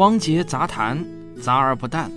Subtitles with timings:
[0.00, 1.04] 汪杰杂谈，
[1.42, 2.10] 杂而不淡。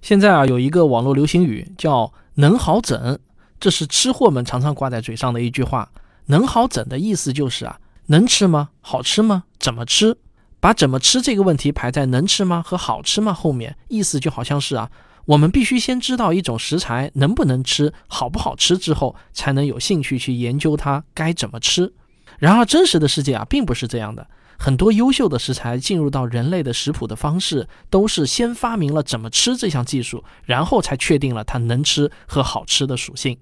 [0.00, 3.18] 现在啊，有一个网络流行语叫“能好整”，
[3.58, 5.90] 这是吃货们常常挂在嘴上的一句话。
[6.26, 8.68] “能好整”的意思就是啊，能吃吗？
[8.80, 9.42] 好吃吗？
[9.58, 10.16] 怎么吃？
[10.60, 14.88] 把怎么吃这个问题排在能吃吗和好吃吗后面，意思就好像是啊，
[15.24, 21.92] 我们必须先知道一种食材能不能吃，好不好吃之后，才能有兴趣去研究它该怎么吃。
[22.38, 24.28] 然而，真实的世界啊，并不是这样的。
[24.58, 33.36] 很多优秀的食材进入到人类的食谱的方式，都是先发明了怎么吃这项技术，然后才确定了它能吃和好吃的属性。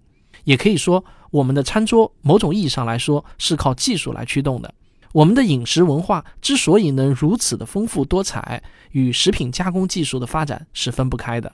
[0.45, 4.75] 也可以说，我们的餐桌某种意义上来说是靠技术来驱动的。
[5.13, 11.53] 我们的饮食文化之所以能如此的丰富多彩，与食品加工技术的发展是分不开的。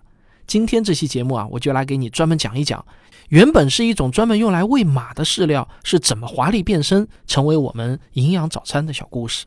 [0.50, 2.84] 今天这期节目啊，我就来给你专门讲一讲。
[3.28, 9.46] 原本是一种专门用来喂马的饲料，是怎么华丽变身成为我们营养早餐的小故事。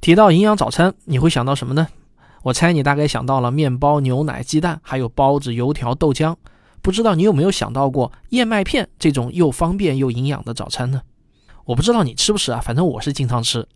[0.00, 1.86] 提到营养早餐，你会想到什么呢？
[2.44, 6.34] 我猜你大概想到了面包、牛奶、鸡蛋，还有包子、油条、豆浆。
[6.82, 11.02] 不知道你有没有想到过燕麦片这种又方便又营养的早餐呢？
[11.66, 13.66] 我不知道你吃不吃啊，反正我是经常吃。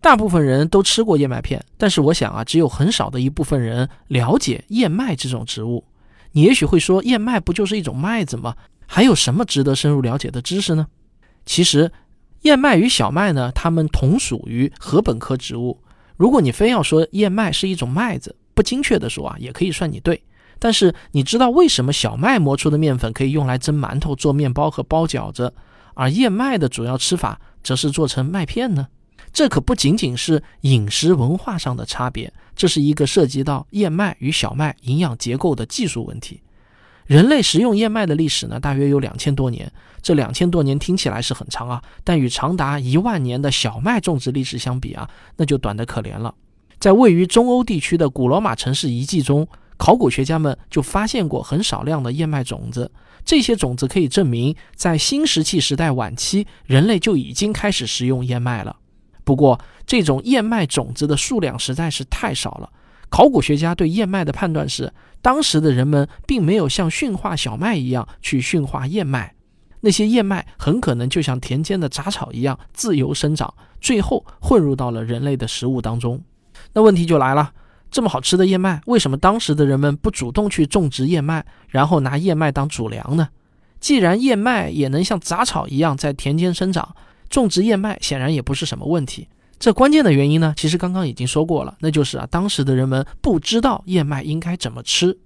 [0.00, 5.84] 大部分人都吃过燕麦片，但是我想啊，只有很少的一部分人了解燕麦这种植物。
[6.32, 8.56] 你也许会说，燕麦不就是一种麦子吗？
[8.86, 10.86] 还有什么值得深入了解的知识呢？
[11.44, 11.90] 其实，
[12.42, 15.80] 燕麦与小麦呢，它们同属于禾本科植物。
[16.16, 20.22] 如果你非要说燕麦是一种麦子，不精确的说啊，也可以算你对。
[20.58, 25.52] 但是你知道为什么小麦磨出的面粉可以用来蒸馒头、做面包和包饺子？
[25.94, 28.86] 而燕麦的主要吃法则是做成麦片呢，
[29.32, 36.42] 这可不仅仅是饮食文化上的差别，这是一个涉及到燕麦与小麦营养结构的技术问题。
[37.06, 39.72] 人类食用燕麦的历史呢，大约有两千多年。
[40.02, 46.34] 这两千多年听起来是很长啊，但与长达一万年的小麦种植历史相比啊，那就短得可怜了。
[46.78, 52.90] 在位于中欧地区的古罗马城市遗迹中，考古学家们就发现过很少量的燕麦种子。
[53.24, 58.76] 这些种子可以证明，在新石器时代晚期，人类就已经开始食用燕麦了。
[59.24, 62.70] 不过，这种燕麦种子的数量实在是太少了。
[63.08, 69.34] 考古学家对燕麦的判断是，当时的人们并没有像驯化小麦一样去驯化燕麦，
[69.80, 76.22] 那些燕麦很可能就像田间的杂草一样自由生长，最后混入到了人类的食物当中。
[76.72, 77.52] 那问题就来了。
[77.90, 83.28] 这么好吃的燕麦，为什么当时的人们不主动去种植燕麦，然后拿燕麦当主粮呢？
[83.80, 86.94] 既然燕麦也能像杂草一样在田间生长，
[87.28, 89.28] 种植燕麦显然也不是什么问题。
[89.58, 95.16] 这关键的原因呢，其实刚刚已经说过了，那就是啊，当时的人们不知道燕麦应该怎么吃。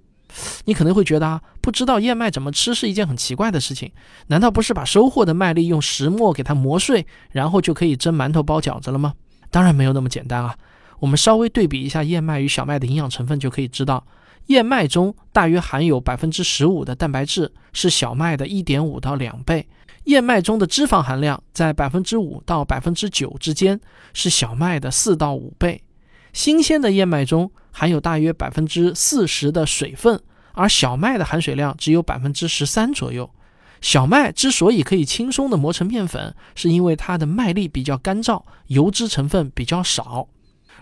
[0.63, 3.91] 你可能会觉得啊，不知道燕麦怎么吃是一件很奇怪的事情，
[4.27, 9.13] 难道不是把收获的麦粒用石磨给它磨碎，然后就可以蒸馒头包饺子了吗？
[9.49, 10.55] 当然没有那么简单啊。
[11.01, 14.05] 我们稍微对比一下燕麦与小麦的营养成分，就可以知道，
[14.45, 19.63] 燕麦中大约含有百分之十五的蛋白质，是小麦的一点五到两倍；
[20.03, 23.81] 燕麦中的脂肪含量在百分之五到百分之九之间，
[24.13, 25.81] 是小麦的四到五倍。
[26.33, 30.21] 新鲜的燕麦中含有大约百分之四十的水分，
[30.53, 33.27] 而小麦的含水量只有百分之十三左右。
[33.81, 40.27] 小麦之所以可以轻松地磨成面粉，是因为它的麦粒比较干燥，油脂成分比较少。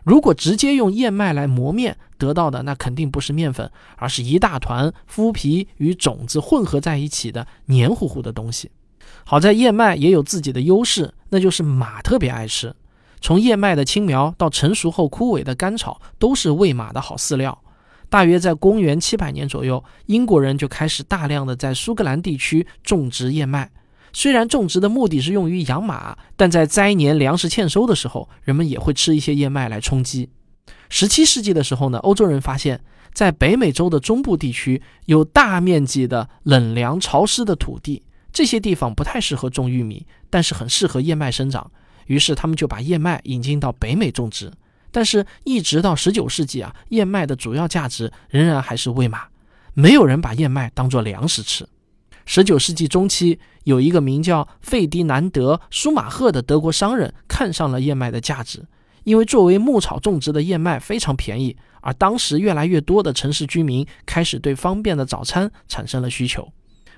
[0.03, 8.71] 如果直接用燕麦来磨面得到的，那肯定不是面粉，而是一大团麸皮与种子混合在一起的黏糊糊的东西。
[9.25, 12.75] 好在燕麦也有自己的优势，那就是马特别爱吃。
[13.21, 17.61] 从燕麦的青苗到成熟后枯萎的干草，都是喂马的好饲料。
[18.09, 23.69] 大约在公元七百年左右，英国人就开始大量的在苏格兰地区种植燕麦。
[24.11, 30.29] 虽然种植的目的是用于养马，但在灾年粮食欠收的时候，人们也会吃一些燕麦来充饥。
[30.89, 32.81] 十七世纪的时候呢，欧洲人发现，
[33.13, 41.71] 在北美洲的中部地区有大面积的冷凉潮湿的土地，这些地方不太适合种玉米，但是很适合燕麦生长。
[42.07, 44.51] 于是他们就把燕麦引进到北美种植。
[44.91, 49.25] 但是，一直到十九世纪啊，燕麦的主要价值仍然还是喂马，
[49.75, 51.67] 没有人把燕麦当作粮食吃。
[52.31, 58.63] 十九世纪中期，有一个名叫费迪南德·舒马赫的德国商人看上了燕麦的价值，
[59.03, 66.47] 因为作为牧草种植的燕麦非常便宜，而当时越来越多的城市居民开始对方便的早餐产生了需求。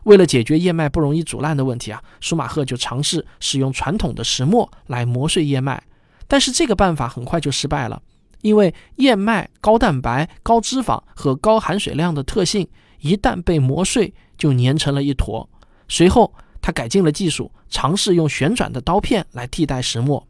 [0.04, 5.82] 为了解决燕麦不容易煮烂的问题啊，舒马赫就尝试使用传统的石磨来磨碎燕麦，
[6.28, 8.02] 但是这个办法很快就失败了，
[8.42, 12.68] 因为燕麦高蛋白、高脂肪和高含水量的特性，
[13.02, 15.48] 一旦被磨碎就粘成了一坨。
[15.88, 20.26] 随后，他改进了技术，尝试用旋转的刀片来替代石磨。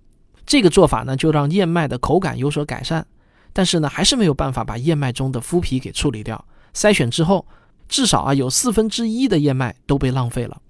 [0.45, 3.05] 这个做法呢，就让燕麦的口感有所改善。
[3.53, 6.43] 但是呢，还是没有办法把燕麦中的麸皮给处理掉。
[6.73, 7.45] 筛选之后，
[7.87, 10.61] 至少啊有四分之一的燕麦都被浪费了。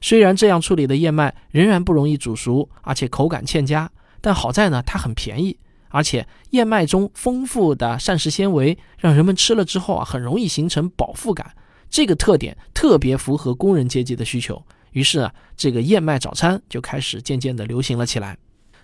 [0.00, 3.90] 虽然这样处理的燕麦仍然不容易煮熟，而且口感欠佳，
[4.22, 5.58] 但好在呢它很便宜，
[5.90, 11.54] 而且燕麦中丰富的膳食纤维让人们吃了之后啊很容易形成饱腹感。
[11.90, 18.38] 这个特点特别符合工人阶级的需求，于是啊这个燕麦早餐就开始渐渐的流行了起来。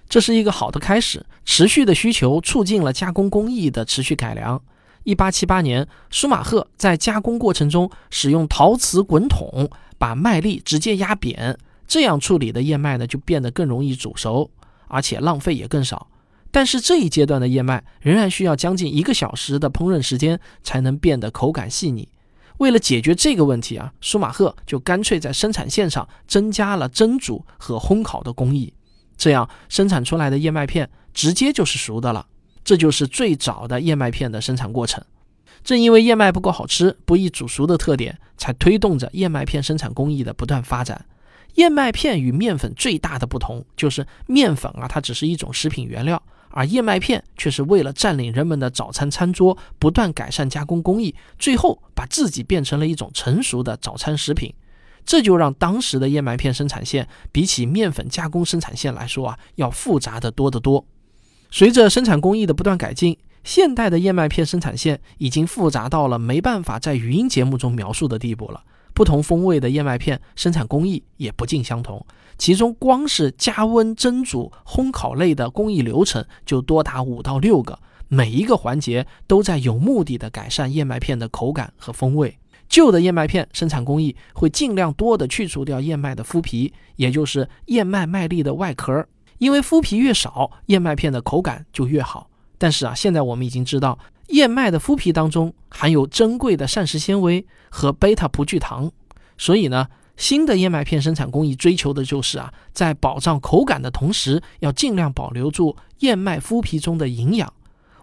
[0.09, 4.61] 这是一个好的开始，持续的需求促进了加工工艺的持续改良。
[5.05, 11.57] 一八七八年，舒马赫在加工过程中使用陶瓷滚筒，把麦粒直接压扁，
[11.87, 14.51] 这样处理的燕麦呢就变得更容易煮熟，
[14.89, 16.09] 而且浪费也更少。
[16.57, 22.09] 但是这一阶段的燕麦仍然需要将近一个小时的烹饪时间才能变得口感细腻。
[22.57, 28.73] 为了解决这个问题啊，舒马赫就干脆在生产线上增加了蒸煮和烘烤的工艺。
[29.19, 32.27] 这样生产出来的燕麦片直接就是熟的了，
[32.65, 35.05] 这就是最早的燕麦片的生产过程。
[35.63, 41.05] 正因为燕麦不够好吃、不易煮熟的特点，才推动着燕麦片生产工艺的不断发展。
[41.57, 54.55] 燕麦片与面粉最大的不同就是面粉啊，它只是一种食品原料，而燕麦片却是为了占领人们的早餐餐桌，不断改善加工工艺，最后把自己变成了一种成熟的早餐食品。
[55.05, 60.85] 这就让当时的燕麦片生产线比起面粉加工生产线来说啊，要复杂的多得多。
[61.51, 68.65] 随着生产工艺的不断改进，现代的燕麦片生产线已经复杂到了没办法在语音节目中描述的地步了。
[68.97, 72.03] 不同风味的燕麦片生产工艺也不尽相同，
[72.39, 77.79] 其中光是加温、蒸煮、烘烤类的工艺流程就多达五到六个，
[78.09, 82.39] 每一个环节都在有目的的改善燕麦片的口感和风味。
[82.71, 89.07] 旧的燕麦片生产工艺会尽量多的去除掉燕麦的麸皮，也就是燕麦麦粒的外壳，
[89.37, 92.31] 因为麸皮越少，燕麦片的口感就越好。
[92.57, 93.99] 但是啊，现在我们已经知道，
[94.29, 98.91] 燕麦的麸皮当中含有珍贵的膳食纤维和贝塔葡聚糖，
[99.39, 99.87] 所以呢，
[100.17, 107.53] 新的燕麦片生产工艺追求的就是啊，在保障口感的同时，要尽量保留住燕麦麸皮中的营养。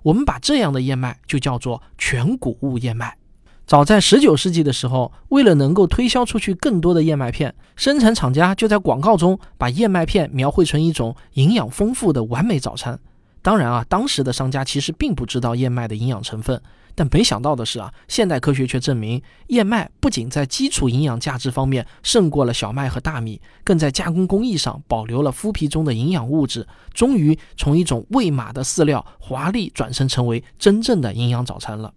[0.04, 3.18] 我们把这样的燕麦就叫做全谷物燕麦。
[3.66, 13.00] 早在十九世纪的时候，为了能够推销出去更多的燕麦片，生产厂家就在广告中把燕麦片描绘成一种营养丰富的完美早餐。
[13.44, 16.60] 当然啊，当时的商家其实并不知道燕麦的营养成分，
[16.96, 31.94] 但没想到的是啊，现代科学却证明，燕麦不仅在基础营养价值方面胜过了小麦和大米，更在加工工艺上保留了麸皮中的营养物质，终于从一种喂马的饲料华丽转身成为真正的营养早餐了。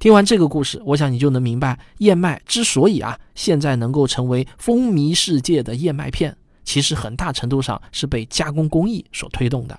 [0.00, 9.78] 听完这个故事，我想你就能明白，燕麦之所以啊现在能够成为风靡世界的燕麦片，其实很大程度上是被加工工艺所推动的。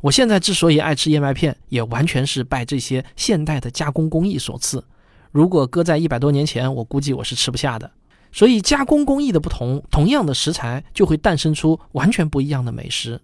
[0.00, 4.82] 我现在之所以爱吃燕麦片，也完全是拜这些现代的加工工艺所赐。
[5.30, 7.90] 如果搁在一百多年前，我估计我是吃不下的。
[8.32, 13.20] 所以，加工工艺的不同，同样的食材就会诞生出完全不一样的美食。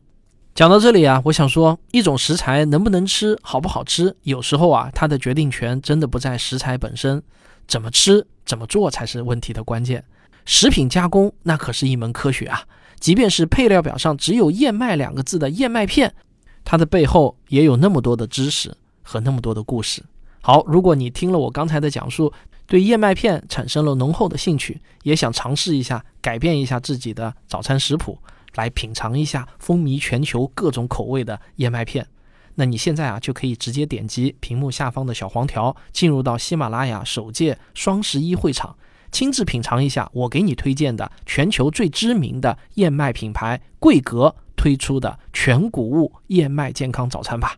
[0.55, 7.23] 讲到这里啊，我想说，一种食材能不能吃，好不好吃，有时候啊，它的决定权真的不在食材本身，
[7.69, 10.03] 怎么吃、怎么做才是问题的关键。
[10.45, 12.63] 食品加工那可是一门科学啊，
[12.99, 16.15] 即便是配料表上只有“燕麦”两个字的燕麦片，
[16.67, 20.05] 它的背后也有那么多的知识和那么多的故事。
[20.43, 22.33] 好，如果你听了我刚才的讲述，
[22.67, 28.19] 对燕麦片产生了浓厚的兴趣，也想尝试一下，改变一下自己的早餐食谱。
[28.57, 32.07] 来品尝一下风靡全球各种口味的燕麦片，
[32.55, 38.75] 那你现在啊就可以直接点击屏幕下方的小黄条，进入到喜马拉雅首届双十一会场，
[39.13, 44.35] 亲自品尝一下我给你推荐的全球最知名的燕麦品牌桂格
[44.67, 47.57] 推出的全谷物燕麦健康早餐吧。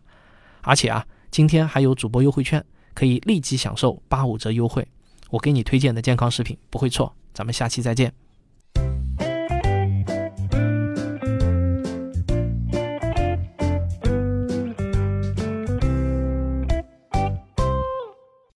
[0.61, 2.63] 而且啊，今天还有主播优惠券，
[2.93, 4.87] 可以立即享受八五折优惠。
[5.31, 8.13] 我给你推荐的健康食品不会错，咱们下期再见。